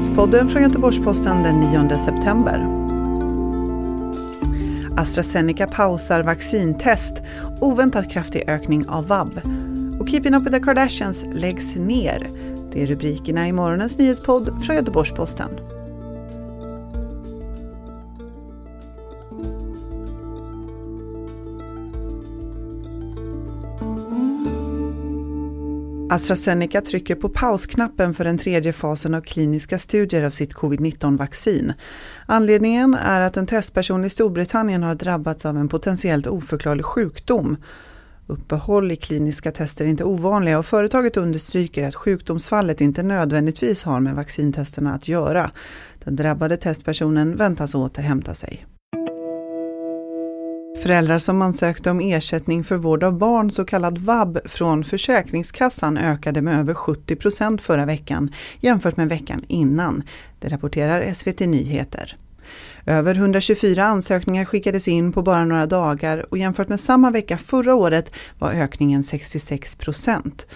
nyhetspodden 0.00 0.48
från 0.48 0.62
Göteborgs-Posten 0.62 1.42
den 1.42 1.60
9 1.60 1.98
september. 1.98 2.66
AstraZeneca 4.96 5.66
pausar 5.66 6.22
vaccintest, 6.22 7.22
oväntat 7.60 8.10
kraftig 8.10 8.44
ökning 8.48 8.88
av 8.88 9.06
vab. 9.06 9.40
Och 10.00 10.08
Keeping 10.08 10.34
Up 10.34 10.42
With 10.42 10.52
The 10.52 10.60
Kardashians 10.60 11.24
läggs 11.32 11.74
ner. 11.74 12.26
Det 12.72 12.82
är 12.82 12.86
rubrikerna 12.86 13.48
i 13.48 13.52
morgonens 13.52 13.98
nyhetspodd 13.98 14.64
från 14.64 14.76
Göteborgs-Posten. 14.76 15.50
AstraZeneca 26.10 26.80
trycker 26.80 27.14
på 27.14 27.28
pausknappen 27.28 28.14
för 28.14 28.24
den 28.24 28.38
tredje 28.38 28.72
fasen 28.72 29.14
av 29.14 29.20
kliniska 29.20 29.78
studier 29.78 30.22
av 30.22 30.30
sitt 30.30 30.54
covid-19-vaccin. 30.54 31.72
Anledningen 32.26 32.94
är 32.94 33.20
att 33.20 33.36
en 33.36 33.46
testperson 33.46 34.04
i 34.04 34.10
Storbritannien 34.10 34.82
har 34.82 34.94
drabbats 34.94 35.46
av 35.46 35.56
en 35.56 35.68
potentiellt 35.68 36.26
oförklarlig 36.26 36.84
sjukdom. 36.84 37.56
Uppehåll 38.26 38.92
i 38.92 38.96
kliniska 38.96 39.52
tester 39.52 39.84
är 39.84 39.88
inte 39.88 40.04
ovanliga 40.04 40.58
och 40.58 40.66
företaget 40.66 41.16
understryker 41.16 41.88
att 41.88 41.94
sjukdomsfallet 41.94 42.80
inte 42.80 43.02
nödvändigtvis 43.02 43.82
har 43.82 44.00
med 44.00 44.14
vaccintesterna 44.14 44.94
att 44.94 45.08
göra. 45.08 45.50
Den 46.04 46.16
drabbade 46.16 46.56
testpersonen 46.56 47.36
väntas 47.36 47.74
återhämta 47.74 48.34
sig. 48.34 48.66
Föräldrar 50.82 51.18
som 51.18 51.42
ansökte 51.42 51.90
om 51.90 52.00
ersättning 52.00 52.64
för 52.64 52.76
vård 52.76 53.04
av 53.04 53.18
barn, 53.18 53.50
så 53.50 53.64
kallad 53.64 53.98
vab, 53.98 54.38
från 54.44 54.84
Försäkringskassan 54.84 55.98
ökade 55.98 56.42
med 56.42 56.60
över 56.60 56.74
70 56.74 57.16
procent 57.16 57.62
förra 57.62 57.86
veckan 57.86 58.34
jämfört 58.60 58.96
med 58.96 59.08
veckan 59.08 59.44
innan. 59.48 60.02
Det 60.38 60.48
rapporterar 60.48 61.14
SVT 61.14 61.40
Nyheter. 61.40 62.16
Över 62.86 63.14
124 63.14 63.84
ansökningar 63.84 64.44
skickades 64.44 64.88
in 64.88 65.12
på 65.12 65.22
bara 65.22 65.44
några 65.44 65.66
dagar 65.66 66.26
och 66.30 66.38
jämfört 66.38 66.68
med 66.68 66.80
samma 66.80 67.10
vecka 67.10 67.38
förra 67.38 67.74
året 67.74 68.14
var 68.38 68.50
ökningen 68.50 69.02
66 69.02 69.76
procent. 69.76 70.46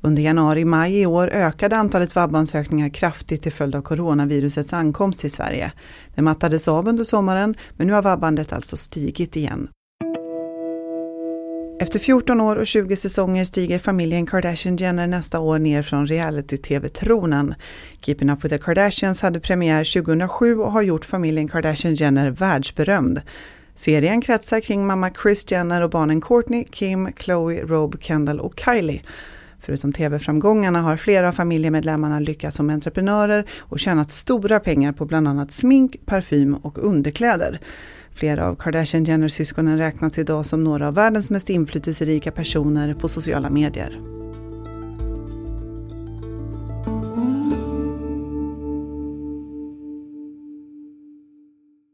Under 0.00 0.22
januari-maj 0.22 1.00
i 1.00 1.06
år 1.06 1.28
ökade 1.28 1.76
antalet 1.76 2.14
vab-ansökningar 2.14 2.88
kraftigt 2.88 3.42
till 3.42 3.52
följd 3.52 3.74
av 3.74 3.82
coronavirusets 3.82 4.72
ankomst 4.72 5.20
till 5.20 5.30
Sverige. 5.30 5.72
Det 6.14 6.22
mattades 6.22 6.68
av 6.68 6.88
under 6.88 7.04
sommaren 7.04 7.54
men 7.76 7.86
nu 7.86 7.92
har 7.92 8.02
vabbandet 8.02 8.52
alltså 8.52 8.76
stigit 8.76 9.36
igen. 9.36 9.68
Efter 11.80 11.98
14 11.98 12.40
år 12.40 12.56
och 12.56 12.66
20 12.66 12.96
säsonger 12.96 13.44
stiger 13.44 13.78
familjen 13.78 14.26
Kardashian-Jenner 14.26 15.06
nästa 15.06 15.40
år 15.40 15.58
ner 15.58 15.82
från 15.82 16.06
reality-tv-tronen. 16.06 17.54
Keeping 18.00 18.30
Up 18.30 18.44
With 18.44 18.54
The 18.54 18.58
Kardashians 18.58 19.20
hade 19.20 19.40
premiär 19.40 20.02
2007 20.02 20.58
och 20.58 20.72
har 20.72 20.82
gjort 20.82 21.04
familjen 21.04 21.48
Kardashian-Jenner 21.48 22.30
världsberömd. 22.30 23.20
Serien 23.74 24.20
kretsar 24.20 24.60
kring 24.60 24.86
mamma 24.86 25.10
Kris 25.10 25.50
Jenner 25.50 25.82
och 25.82 25.90
barnen 25.90 26.20
Kourtney, 26.20 26.64
Kim, 26.64 27.12
Khloe, 27.12 27.62
Rob, 27.62 27.96
Kendall 28.00 28.40
och 28.40 28.60
Kylie. 28.64 29.02
Förutom 29.60 29.92
tv-framgångarna 29.92 30.82
har 30.82 30.96
flera 30.96 31.28
av 31.28 31.32
familjemedlemmarna 31.32 32.20
lyckats 32.20 32.56
som 32.56 32.70
entreprenörer 32.70 33.44
och 33.58 33.78
tjänat 33.78 34.10
stora 34.10 34.60
pengar 34.60 34.92
på 34.92 35.04
bland 35.04 35.28
annat 35.28 35.52
smink, 35.52 35.96
parfym 36.06 36.54
och 36.54 36.78
underkläder. 36.78 37.60
Flera 38.16 38.46
av 38.46 38.56
Kardashian-Jenner-syskonen 38.56 39.78
räknas 39.78 40.18
idag 40.18 40.46
som 40.46 40.64
några 40.64 40.88
av 40.88 40.94
världens 40.94 41.30
mest 41.30 41.50
inflytelserika 41.50 42.32
personer 42.32 42.94
på 42.94 43.08
sociala 43.08 43.50
medier. 43.50 44.15